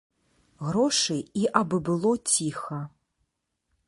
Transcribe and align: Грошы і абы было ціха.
Грошы 0.69 1.17
і 1.41 1.45
абы 1.61 1.77
было 1.89 2.13
ціха. 2.31 2.81